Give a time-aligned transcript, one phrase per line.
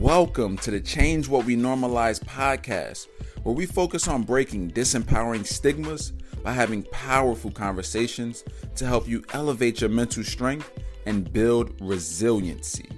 [0.00, 3.08] Welcome to the Change What We Normalize podcast,
[3.42, 8.42] where we focus on breaking disempowering stigmas by having powerful conversations
[8.76, 10.72] to help you elevate your mental strength
[11.04, 12.88] and build resiliency.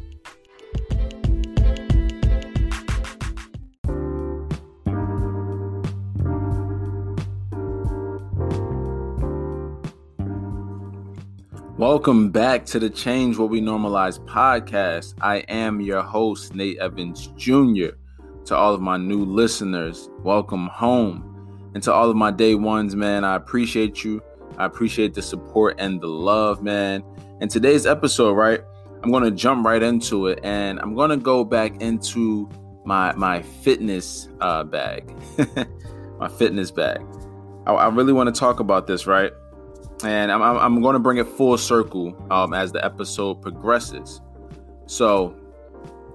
[11.92, 15.12] Welcome back to the Change What We Normalize podcast.
[15.20, 17.88] I am your host, Nate Evans Jr.
[18.46, 21.70] To all of my new listeners, welcome home.
[21.74, 24.22] And to all of my day ones, man, I appreciate you.
[24.56, 27.04] I appreciate the support and the love, man.
[27.42, 28.62] And today's episode, right,
[29.02, 32.48] I'm going to jump right into it and I'm going to go back into
[32.86, 35.14] my my fitness uh, bag,
[36.18, 37.02] my fitness bag.
[37.66, 39.32] I, I really want to talk about this, right?
[40.04, 44.20] And I'm, I'm going to bring it full circle um, as the episode progresses.
[44.86, 45.36] So,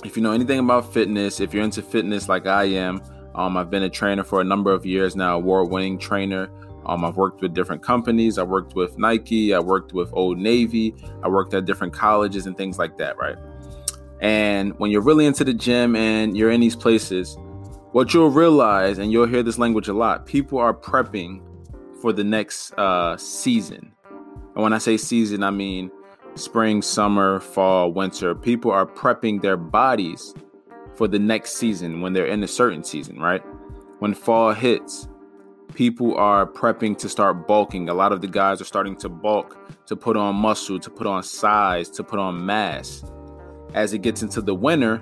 [0.05, 3.01] if you know anything about fitness, if you're into fitness like I am,
[3.35, 6.49] um, I've been a trainer for a number of years now, award-winning trainer.
[6.85, 8.37] Um, I've worked with different companies.
[8.37, 9.53] I worked with Nike.
[9.53, 10.95] I worked with Old Navy.
[11.23, 13.37] I worked at different colleges and things like that, right?
[14.21, 17.37] And when you're really into the gym and you're in these places,
[17.91, 21.41] what you'll realize, and you'll hear this language a lot, people are prepping
[22.01, 23.91] for the next uh, season.
[24.55, 25.91] And when I say season, I mean
[26.35, 28.35] spring, summer, fall, winter.
[28.35, 30.33] People are prepping their bodies
[30.95, 33.41] for the next season when they're in a certain season, right?
[33.99, 35.07] When fall hits,
[35.73, 37.89] people are prepping to start bulking.
[37.89, 41.07] A lot of the guys are starting to bulk, to put on muscle, to put
[41.07, 43.03] on size, to put on mass.
[43.73, 45.01] As it gets into the winter,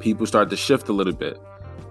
[0.00, 1.40] people start to shift a little bit.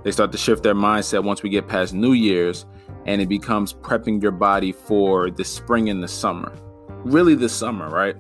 [0.04, 2.66] They start to shift their mindset once we get past New Year's
[3.06, 6.52] and it becomes prepping your body for the spring and the summer.
[7.04, 8.16] Really, the summer, right?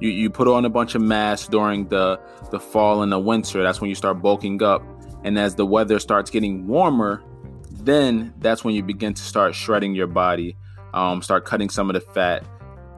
[0.00, 3.62] You, you put on a bunch of mass during the, the fall and the winter.
[3.62, 4.82] That's when you start bulking up.
[5.24, 7.22] And as the weather starts getting warmer,
[7.70, 10.56] then that's when you begin to start shredding your body,
[10.92, 12.44] um, start cutting some of the fat,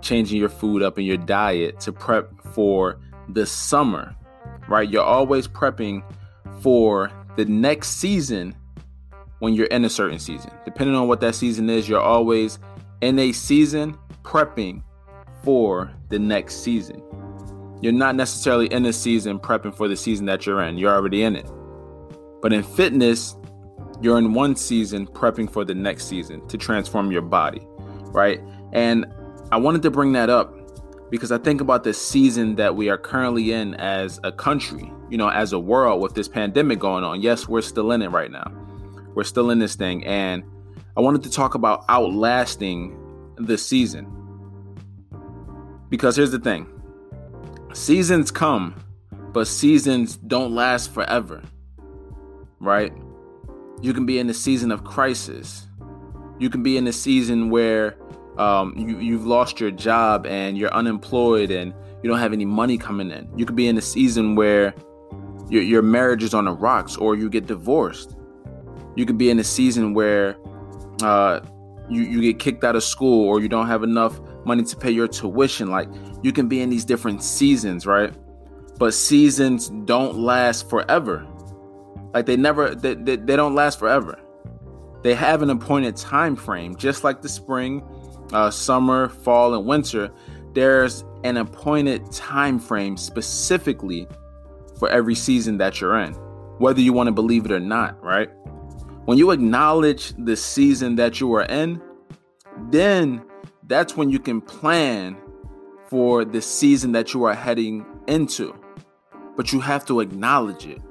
[0.00, 4.16] changing your food up in your diet to prep for the summer,
[4.68, 4.88] right?
[4.88, 6.02] You're always prepping
[6.60, 8.56] for the next season
[9.38, 10.50] when you're in a certain season.
[10.64, 12.58] Depending on what that season is, you're always
[13.00, 14.82] in a season prepping
[15.42, 17.02] for the next season.
[17.80, 21.22] You're not necessarily in a season prepping for the season that you're in, you're already
[21.22, 21.48] in it.
[22.42, 23.36] But in fitness,
[24.00, 27.60] you're in one season prepping for the next season to transform your body,
[28.12, 28.40] right?
[28.72, 29.06] And
[29.50, 30.54] I wanted to bring that up
[31.10, 35.16] because I think about the season that we are currently in as a country, you
[35.16, 37.22] know, as a world with this pandemic going on.
[37.22, 38.52] Yes, we're still in it right now.
[39.14, 40.04] We're still in this thing.
[40.06, 40.44] And
[40.96, 42.96] I wanted to talk about outlasting
[43.36, 44.12] the season.
[45.88, 46.66] Because here's the thing
[47.72, 48.74] seasons come,
[49.32, 51.42] but seasons don't last forever.
[52.60, 52.92] Right?
[53.80, 55.66] You can be in a season of crisis.
[56.40, 57.96] You can be in a season where
[58.36, 62.78] um, you, you've lost your job and you're unemployed and you don't have any money
[62.78, 63.28] coming in.
[63.36, 64.74] You could be in a season where
[65.48, 68.16] your, your marriage is on the rocks or you get divorced
[68.98, 70.36] you could be in a season where
[71.02, 71.38] uh,
[71.88, 74.90] you, you get kicked out of school or you don't have enough money to pay
[74.90, 75.70] your tuition.
[75.70, 75.88] Like
[76.24, 78.12] you can be in these different seasons, right?
[78.76, 81.24] But seasons don't last forever.
[82.12, 84.18] Like they never, they, they, they don't last forever.
[85.04, 87.84] They have an appointed time frame, just like the spring,
[88.32, 90.10] uh, summer, fall, and winter.
[90.54, 94.08] There's an appointed time frame specifically
[94.76, 96.14] for every season that you're in,
[96.58, 98.28] whether you want to believe it or not, right?
[99.08, 101.80] When you acknowledge the season that you are in,
[102.70, 103.24] then
[103.66, 105.16] that's when you can plan
[105.88, 108.54] for the season that you are heading into.
[109.34, 110.82] But you have to acknowledge it.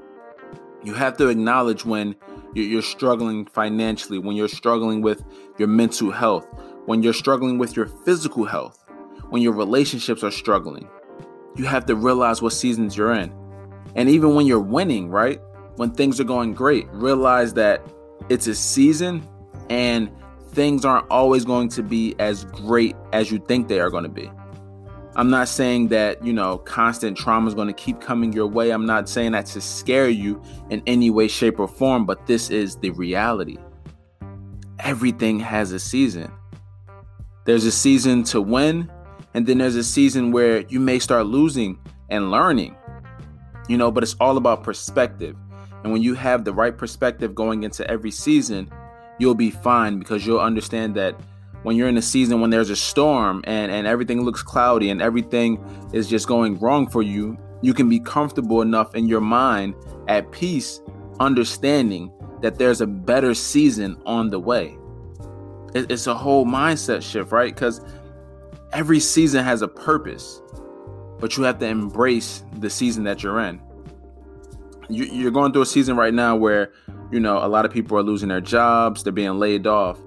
[0.84, 2.16] You have to acknowledge when
[2.56, 5.24] you're struggling financially, when you're struggling with
[5.60, 6.48] your mental health,
[6.88, 8.84] when you're struggling with your physical health,
[9.30, 10.90] when your relationships are struggling.
[11.56, 13.32] You have to realize what seasons you're in.
[13.94, 15.40] And even when you're winning, right?
[15.76, 17.88] When things are going great, realize that
[18.30, 19.28] it's a season
[19.70, 20.10] and
[20.50, 24.10] things aren't always going to be as great as you think they are going to
[24.10, 24.30] be.
[25.16, 28.70] I'm not saying that, you know, constant trauma is going to keep coming your way.
[28.70, 32.52] I'm not saying that to scare you in any way, shape, or form, but this
[32.52, 33.58] is the reality.
[34.80, 36.32] Everything has a season.
[37.46, 38.92] There's a season to win,
[39.34, 41.80] and then there's a season where you may start losing
[42.10, 42.76] and learning,
[43.68, 45.36] you know, but it's all about perspective.
[45.88, 48.70] And when you have the right perspective going into every season,
[49.20, 51.16] you'll be fine because you'll understand that
[51.64, 55.02] when you're in a season when there's a storm and, and everything looks cloudy and
[55.02, 55.64] everything
[55.94, 59.76] is just going wrong for you, you can be comfortable enough in your mind
[60.10, 60.82] at peace,
[61.22, 62.12] understanding
[62.42, 64.78] that there's a better season on the way.
[65.74, 67.56] It's a whole mindset shift, right?
[67.56, 67.80] Because
[68.74, 70.42] every season has a purpose,
[71.18, 73.62] but you have to embrace the season that you're in.
[74.90, 76.72] You're going through a season right now where,
[77.12, 80.00] you know, a lot of people are losing their jobs, they're being laid off.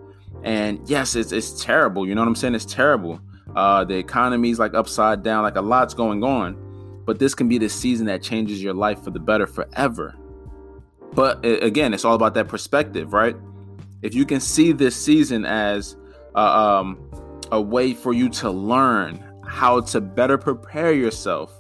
[0.43, 2.07] And yes, it's, it's terrible.
[2.07, 2.55] You know what I'm saying?
[2.55, 3.21] It's terrible.
[3.55, 6.57] Uh, the economy's like upside down, like a lot's going on.
[7.05, 10.15] But this can be the season that changes your life for the better forever.
[11.13, 13.37] But again, it's all about that perspective, right?
[14.03, 15.97] If you can see this season as
[16.35, 17.11] uh, um,
[17.51, 21.53] a way for you to learn how to better prepare yourself,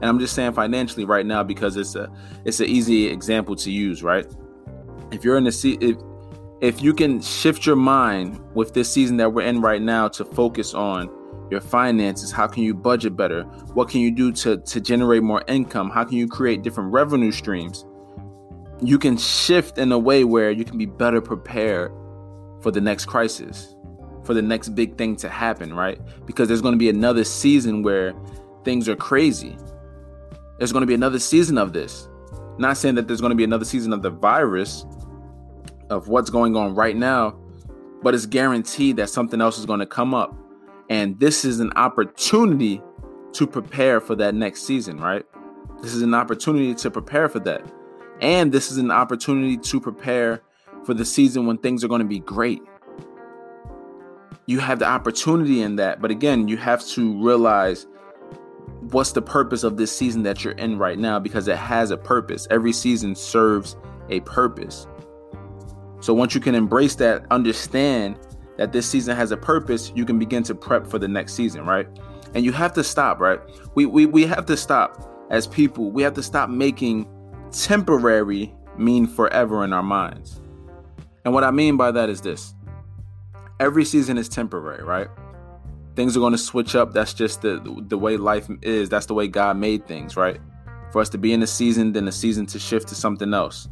[0.00, 2.10] and I'm just saying financially right now because it's a
[2.44, 4.26] it's an easy example to use, right?
[5.10, 5.96] If you're in the se- if
[6.60, 10.24] if you can shift your mind with this season that we're in right now to
[10.24, 11.10] focus on
[11.50, 13.44] your finances how can you budget better?
[13.74, 15.90] What can you do to to generate more income?
[15.90, 17.86] How can you create different revenue streams?
[18.82, 21.90] You can shift in a way where you can be better prepared
[22.60, 23.74] for the next crisis
[24.24, 25.98] for the next big thing to happen right?
[26.26, 28.12] Because there's going to be another season where
[28.64, 29.56] things are crazy
[30.58, 32.08] there's going to be another season of this
[32.58, 34.86] not saying that there's going to be another season of the virus
[35.90, 37.38] of what's going on right now
[38.02, 40.34] but it's guaranteed that something else is going to come up
[40.88, 42.80] and this is an opportunity
[43.32, 45.24] to prepare for that next season, right?
[45.82, 47.62] This is an opportunity to prepare for that.
[48.20, 50.42] And this is an opportunity to prepare
[50.84, 52.62] for the season when things are going to be great.
[54.46, 56.00] You have the opportunity in that.
[56.00, 57.86] But again, you have to realize
[58.80, 61.96] what's the purpose of this season that you're in right now because it has a
[61.96, 62.46] purpose.
[62.50, 63.76] Every season serves
[64.08, 64.86] a purpose.
[66.00, 68.18] So once you can embrace that, understand
[68.58, 71.64] that this season has a purpose, you can begin to prep for the next season,
[71.64, 71.86] right?
[72.34, 73.40] And you have to stop, right?
[73.74, 75.90] We we we have to stop as people.
[75.90, 77.08] We have to stop making
[77.50, 80.40] temporary mean forever in our minds.
[81.24, 82.54] And what I mean by that is this.
[83.58, 85.08] Every season is temporary, right?
[85.96, 86.92] Things are going to switch up.
[86.92, 88.88] That's just the the way life is.
[88.88, 90.38] That's the way God made things, right?
[90.92, 93.68] For us to be in a season, then a season to shift to something else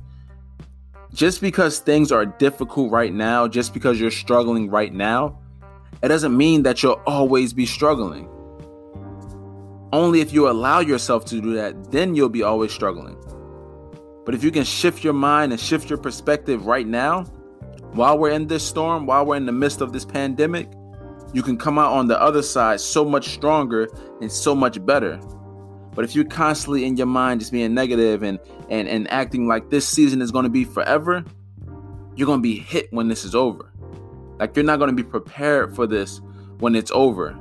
[1.14, 5.38] just because things are difficult right now, just because you're struggling right now,
[6.02, 8.28] it doesn't mean that you'll always be struggling.
[9.92, 13.16] Only if you allow yourself to do that, then you'll be always struggling.
[14.26, 17.22] But if you can shift your mind and shift your perspective right now,
[17.92, 20.68] while we're in this storm, while we're in the midst of this pandemic,
[21.34, 23.88] you can come out on the other side so much stronger
[24.20, 25.20] and so much better.
[25.94, 28.38] But if you're constantly in your mind just being negative and
[28.70, 31.25] and and acting like this season is going to be forever,
[32.16, 33.70] you're going to be hit when this is over.
[34.38, 36.20] Like you're not going to be prepared for this
[36.60, 37.36] when it's over.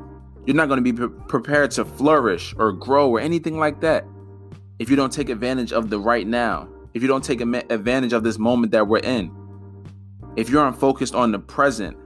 [0.45, 4.05] You're not going to be pre- prepared to flourish or grow or anything like that
[4.79, 6.67] if you don't take advantage of the right now.
[6.93, 9.31] If you don't take advantage of this moment that we're in.
[10.35, 11.97] If you're unfocused on the present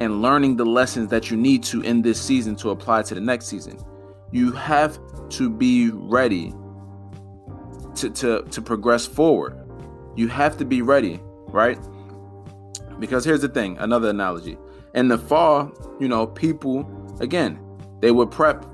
[0.00, 3.20] and learning the lessons that you need to in this season to apply to the
[3.20, 3.78] next season
[4.34, 4.98] you have
[5.28, 6.52] to be ready
[7.94, 9.56] to, to, to progress forward.
[10.16, 11.78] You have to be ready, right?
[12.98, 14.58] Because here's the thing another analogy.
[14.96, 17.60] In the fall, you know, people, again,
[18.00, 18.66] they would prep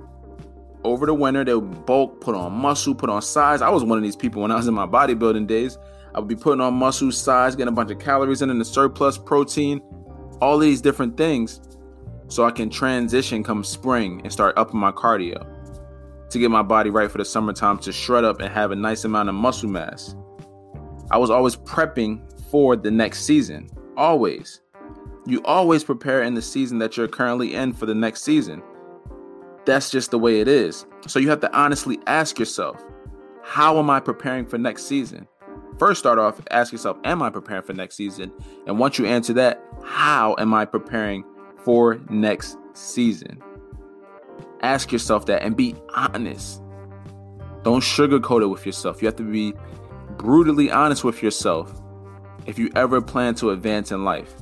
[0.82, 1.44] over the winter.
[1.44, 3.60] They would bulk, put on muscle, put on size.
[3.60, 5.76] I was one of these people when I was in my bodybuilding days.
[6.14, 8.64] I would be putting on muscle, size, getting a bunch of calories in, and the
[8.64, 9.82] surplus protein,
[10.40, 11.60] all these different things
[12.28, 15.46] so I can transition come spring and start upping my cardio
[16.30, 19.04] to get my body right for the summertime to shred up and have a nice
[19.04, 20.14] amount of muscle mass.
[21.10, 23.68] I was always prepping for the next season.
[23.96, 24.60] Always.
[25.26, 28.62] You always prepare in the season that you're currently in for the next season.
[29.66, 30.86] That's just the way it is.
[31.06, 32.82] So you have to honestly ask yourself,
[33.42, 35.26] how am I preparing for next season?
[35.78, 38.32] First, start off, ask yourself, am I preparing for next season?
[38.66, 41.24] And once you answer that, how am I preparing
[41.64, 43.42] for next season?
[44.62, 46.62] Ask yourself that and be honest.
[47.62, 49.00] Don't sugarcoat it with yourself.
[49.00, 49.54] You have to be
[50.16, 51.80] brutally honest with yourself
[52.46, 54.34] if you ever plan to advance in life.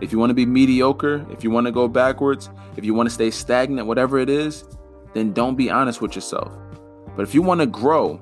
[0.00, 3.08] If you want to be mediocre, if you want to go backwards, if you want
[3.08, 4.64] to stay stagnant, whatever it is,
[5.12, 6.52] then don't be honest with yourself.
[7.16, 8.20] But if you want to grow,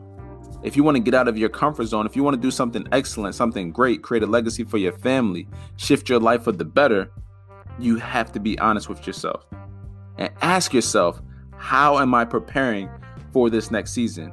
[0.62, 2.50] if you want to get out of your comfort zone, if you want to do
[2.50, 5.46] something excellent, something great, create a legacy for your family,
[5.76, 7.10] shift your life for the better,
[7.78, 9.46] you have to be honest with yourself
[10.16, 11.22] and ask yourself,
[11.56, 12.90] how am I preparing
[13.32, 14.32] for this next season?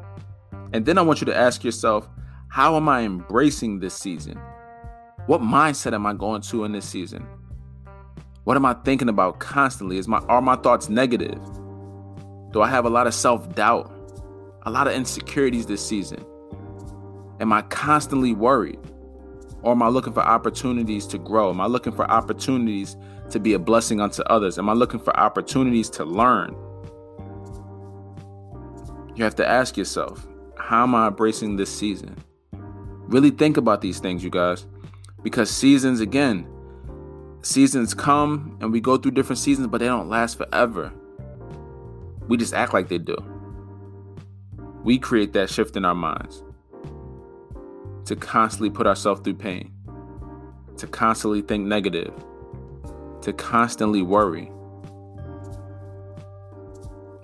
[0.74, 2.10] And then I want you to ask yourself,
[2.48, 4.40] how am I embracing this season?
[5.28, 7.26] What mindset am I going to in this season?
[8.46, 9.98] What am I thinking about constantly?
[9.98, 11.40] Is my are my thoughts negative?
[12.52, 13.92] Do I have a lot of self-doubt?
[14.66, 16.26] A lot of insecurities this season.
[17.40, 18.80] Am I constantly worried?
[19.62, 21.50] Or am I looking for opportunities to grow?
[21.50, 22.98] Am I looking for opportunities
[23.30, 24.58] to be a blessing unto others?
[24.60, 26.56] Am I looking for opportunities to learn?
[29.16, 32.16] You have to ask yourself, how am I embracing this season?
[33.08, 34.66] Really think about these things, you guys.
[35.24, 36.48] Because seasons, again,
[37.42, 40.92] seasons come and we go through different seasons, but they don't last forever.
[42.28, 43.16] We just act like they do.
[44.86, 46.44] We create that shift in our minds
[48.06, 49.74] to constantly put ourselves through pain,
[50.78, 52.14] to constantly think negative,
[53.24, 54.52] to constantly worry.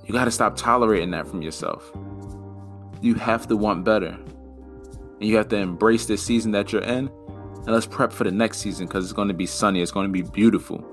[0.06, 1.92] You got to stop tolerating that from yourself.
[3.00, 4.18] You have to want better.
[5.20, 7.10] And you have to embrace this season that you're in.
[7.10, 9.84] And let's prep for the next season because it's going to be sunny.
[9.84, 10.84] It's going to be beautiful.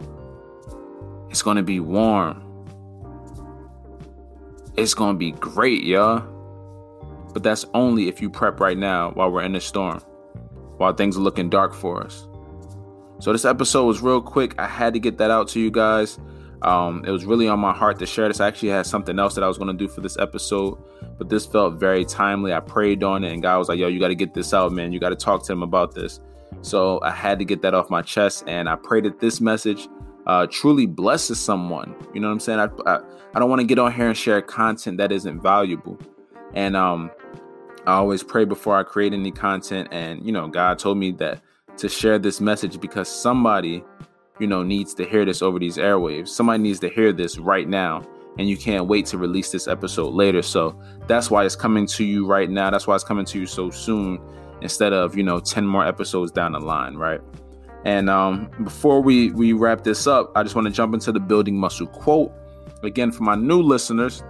[1.30, 2.44] It's going to be warm.
[4.76, 6.37] It's going to be great, y'all.
[7.38, 10.00] But that's only if you prep right now while we're in the storm,
[10.78, 12.26] while things are looking dark for us.
[13.20, 14.58] So this episode was real quick.
[14.58, 16.18] I had to get that out to you guys.
[16.62, 18.40] Um, it was really on my heart to share this.
[18.40, 20.82] I actually had something else that I was going to do for this episode,
[21.16, 22.52] but this felt very timely.
[22.52, 24.72] I prayed on it, and God was like, "Yo, you got to get this out,
[24.72, 24.92] man.
[24.92, 26.18] You got to talk to him about this."
[26.62, 29.86] So I had to get that off my chest, and I pray that this message
[30.26, 31.94] uh, truly blesses someone.
[32.12, 32.58] You know what I'm saying?
[32.58, 32.98] I I,
[33.32, 36.00] I don't want to get on here and share content that isn't valuable,
[36.54, 37.10] and um,
[37.86, 41.42] I always pray before I create any content, and you know, God told me that
[41.78, 43.82] to share this message because somebody,
[44.38, 46.28] you know, needs to hear this over these airwaves.
[46.28, 48.02] Somebody needs to hear this right now.
[48.38, 50.42] And you can't wait to release this episode later.
[50.42, 52.70] So that's why it's coming to you right now.
[52.70, 54.20] That's why it's coming to you so soon
[54.60, 57.20] instead of, you know, 10 more episodes down the line, right?
[57.84, 61.20] And um, before we, we wrap this up, I just want to jump into the
[61.20, 62.32] building muscle quote.
[62.84, 64.22] Again, for my new listeners,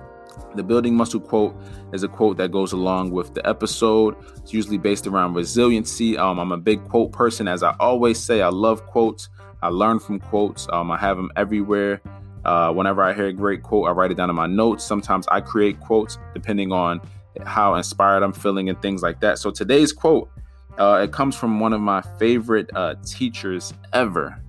[0.59, 1.57] the building muscle quote
[1.93, 4.17] is a quote that goes along with the episode.
[4.37, 6.19] It's usually based around resiliency.
[6.19, 8.43] Um, I'm a big quote person, as I always say.
[8.43, 9.29] I love quotes.
[9.63, 10.69] I learn from quotes.
[10.73, 12.03] Um, I have them everywhere.
[12.45, 14.85] Uh, whenever I hear a great quote, I write it down in my notes.
[14.85, 17.01] Sometimes I create quotes depending on
[17.45, 19.39] how inspired I'm feeling and things like that.
[19.39, 20.31] So today's quote,
[20.79, 24.41] uh, it comes from one of my favorite uh, teachers ever,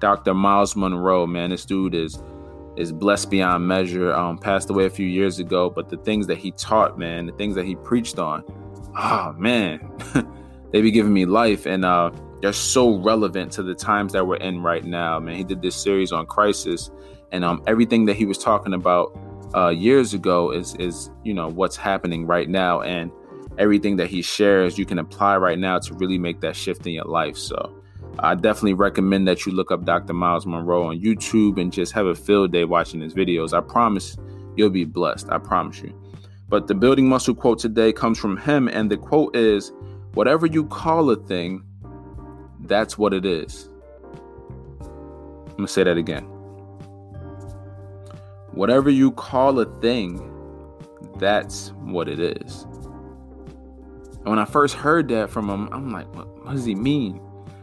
[0.00, 0.34] Dr.
[0.34, 1.26] Miles Munroe.
[1.26, 2.22] Man, this dude is
[2.78, 4.14] is blessed beyond measure.
[4.14, 7.32] Um, passed away a few years ago, but the things that he taught, man, the
[7.32, 8.44] things that he preached on,
[8.96, 9.80] oh man,
[10.72, 14.36] they be giving me life, and uh, they're so relevant to the times that we're
[14.36, 15.18] in right now.
[15.18, 16.90] Man, he did this series on crisis,
[17.32, 19.18] and um, everything that he was talking about
[19.54, 23.10] uh, years ago is is you know what's happening right now, and
[23.58, 26.92] everything that he shares you can apply right now to really make that shift in
[26.92, 27.36] your life.
[27.36, 27.77] So
[28.20, 30.12] I definitely recommend that you look up Dr.
[30.12, 33.52] Miles Munroe on YouTube and just have a field day watching his videos.
[33.52, 34.16] I promise
[34.56, 35.28] you'll be blessed.
[35.30, 35.94] I promise you.
[36.48, 39.70] But the building muscle quote today comes from him, and the quote is
[40.14, 41.62] Whatever you call a thing,
[42.60, 43.68] that's what it is.
[44.80, 46.24] I'm going to say that again.
[48.52, 50.32] Whatever you call a thing,
[51.18, 52.64] that's what it is.
[54.20, 57.20] And when I first heard that from him, I'm like, what, what does he mean?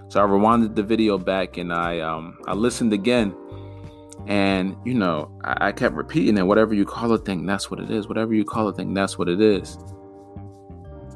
[0.08, 3.36] So I rewinded the video back and I um I listened again.
[4.28, 6.44] And you know, I, I kept repeating it.
[6.44, 8.08] Whatever you call a thing, that's what it is.
[8.08, 9.78] Whatever you call a thing, that's what it is.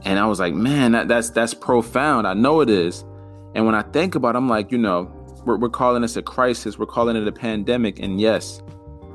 [0.06, 2.28] And I was like, man, that, that's that's profound.
[2.28, 3.04] I know it is.
[3.56, 5.12] And when I think about it, I'm like, you know,
[5.46, 6.78] we're, we're calling this a crisis.
[6.78, 8.00] We're calling it a pandemic.
[8.00, 8.62] And yes,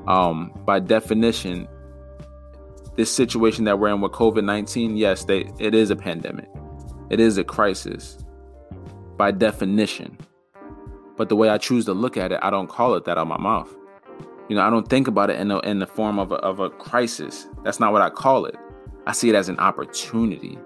[0.07, 1.69] um, by definition,
[2.97, 6.49] this situation that we're in with COVID 19, yes, they, it is a pandemic.
[7.11, 8.24] It is a crisis
[9.17, 10.19] by definition.
[11.17, 13.29] But the way I choose to look at it, I don't call it that out
[13.29, 13.75] my mouth.
[14.49, 16.61] You know, I don't think about it in the, in the form of a, of
[16.61, 17.47] a crisis.
[17.63, 18.57] That's not what I call it.
[19.07, 20.59] I see it as an opportunity,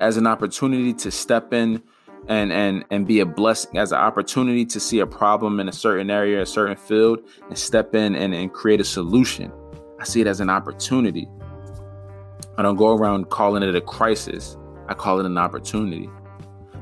[0.00, 1.82] as an opportunity to step in
[2.26, 5.72] and and and be a blessing, as an opportunity to see a problem in a
[5.72, 9.52] certain area, a certain field, and step in and, and create a solution.
[10.00, 11.28] I see it as an opportunity.
[12.56, 14.56] I don't go around calling it a crisis.
[14.88, 16.10] I call it an opportunity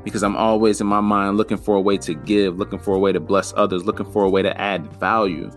[0.05, 2.99] because I'm always in my mind looking for a way to give, looking for a
[2.99, 5.51] way to bless others, looking for a way to add value.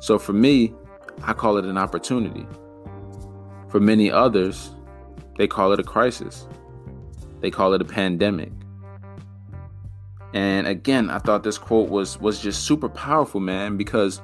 [0.00, 0.74] So for me,
[1.22, 2.46] I call it an opportunity.
[3.68, 4.74] For many others,
[5.38, 6.46] they call it a crisis.
[7.40, 8.52] They call it a pandemic.
[10.34, 14.20] And again, I thought this quote was was just super powerful, man, because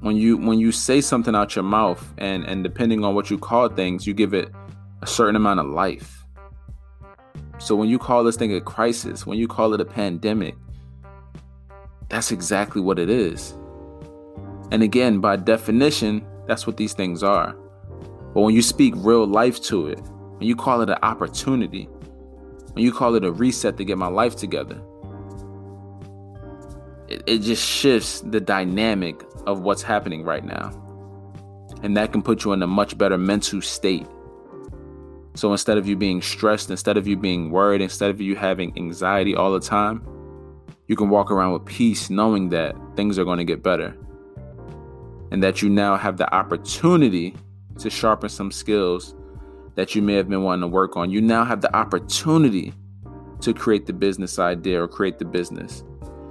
[0.00, 3.38] when you when you say something out your mouth and and depending on what you
[3.38, 4.52] call things, you give it
[5.02, 6.15] a certain amount of life
[7.58, 10.54] so when you call this thing a crisis, when you call it a pandemic,
[12.08, 13.54] that's exactly what it is.
[14.70, 17.56] And again, by definition, that's what these things are.
[18.34, 20.00] But when you speak real life to it,
[20.38, 21.84] when you call it an opportunity,
[22.72, 24.80] when you call it a reset to get my life together,
[27.08, 30.70] it, it just shifts the dynamic of what's happening right now.
[31.82, 34.06] And that can put you in a much better mental state.
[35.36, 38.72] So instead of you being stressed, instead of you being worried, instead of you having
[38.76, 40.02] anxiety all the time,
[40.86, 43.94] you can walk around with peace knowing that things are going to get better.
[45.30, 47.34] And that you now have the opportunity
[47.78, 49.14] to sharpen some skills
[49.74, 51.10] that you may have been wanting to work on.
[51.10, 52.72] You now have the opportunity
[53.40, 55.84] to create the business idea or create the business.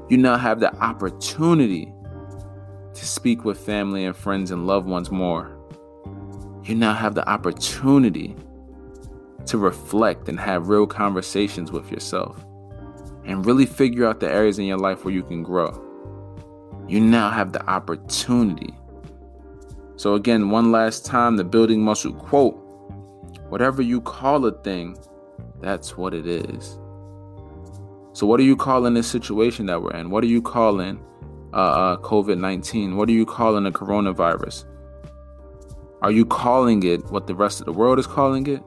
[0.09, 1.91] You now have the opportunity
[2.93, 5.51] to speak with family and friends and loved ones more.
[6.63, 8.35] You now have the opportunity
[9.47, 12.45] to reflect and have real conversations with yourself
[13.25, 15.81] and really figure out the areas in your life where you can grow.
[16.87, 18.73] You now have the opportunity.
[19.95, 22.61] So, again, one last time the building muscle quote
[23.49, 24.97] whatever you call a thing,
[25.61, 26.77] that's what it is.
[28.13, 30.09] So, what are you calling this situation that we're in?
[30.09, 31.03] What are you calling
[31.53, 32.97] uh, uh, COVID 19?
[32.97, 34.65] What are you calling a coronavirus?
[36.01, 38.61] Are you calling it what the rest of the world is calling it?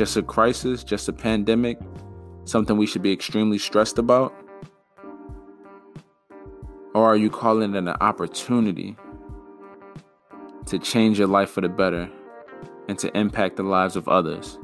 [0.00, 0.82] Just a crisis?
[0.82, 1.78] Just a pandemic?
[2.46, 4.32] Something we should be extremely stressed about?
[6.94, 8.96] Or are you calling it an opportunity
[10.64, 12.10] to change your life for the better
[12.88, 14.58] and to impact the lives of others?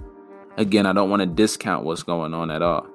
[0.56, 2.86] Again, I don't want to discount what's going on at all.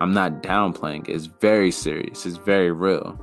[0.00, 1.12] I'm not downplaying it.
[1.12, 3.16] It's very serious, it's very real.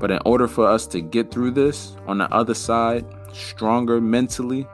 [0.00, 4.66] But in order for us to get through this on the other side, stronger mentally,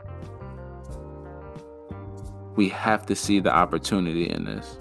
[2.60, 4.76] we have to see the opportunity in this.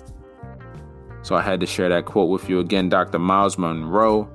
[1.21, 2.89] So I had to share that quote with you again.
[2.89, 3.19] Dr.
[3.19, 4.29] Miles Munroe,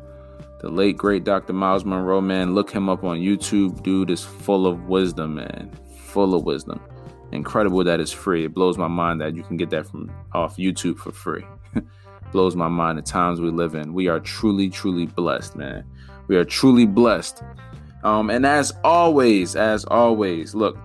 [0.63, 1.53] the late great Dr.
[1.53, 3.83] Miles Munroe, man, look him up on YouTube.
[3.83, 6.81] Dude is full of wisdom, man, full of wisdom
[7.33, 8.47] incredible that it's free.
[8.47, 11.45] It blows my mind that you can get that from off YouTube for free.
[12.33, 13.93] blows my mind the times we live in.
[13.93, 15.85] We are truly, truly blessed, man.
[16.29, 17.43] We are truly blessed.
[18.05, 20.79] Um, and as always, as always, look,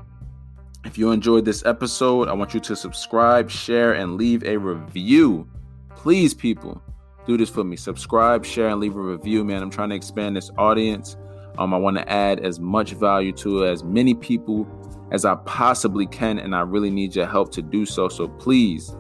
[0.86, 5.48] if you enjoyed this episode, I want you to subscribe, share, and leave a review.
[5.96, 6.82] Please, people,
[7.26, 7.76] do this for me.
[7.76, 9.62] Subscribe, share, and leave a review, man.
[9.62, 11.18] I'm trying to expand this audience.
[11.58, 14.68] Um, I want to add as much value to as many people
[15.12, 18.08] as I possibly can, and I really need your help to do so.
[18.08, 18.96] So please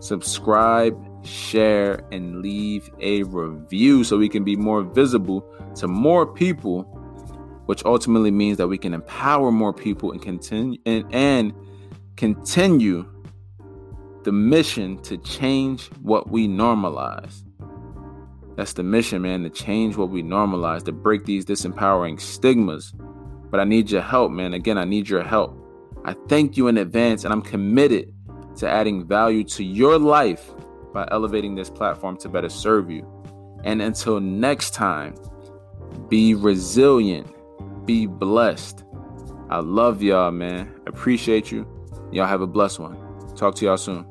[0.00, 6.95] subscribe, share, and leave a review so we can be more visible to more people,
[7.66, 11.52] which ultimately means that we can empower more people and continue and, and
[12.16, 13.06] continue
[14.24, 17.42] the mission to change what we normalize.
[18.56, 22.94] That's the mission, man, to change what we normalize, to break these disempowering stigmas
[23.50, 24.54] but I need your help, man.
[24.54, 25.58] Again, I need your help.
[26.04, 28.12] I thank you in advance, and I'm committed
[28.56, 30.50] to adding value to your life
[30.92, 33.06] by elevating this platform to better serve you.
[33.64, 35.14] And until next time,
[36.08, 37.34] be resilient,
[37.86, 38.84] be blessed.
[39.48, 40.74] I love y'all, man.
[40.86, 41.66] Appreciate you.
[42.12, 42.96] Y'all have a blessed one.
[43.36, 44.04] Talk to y'all soon.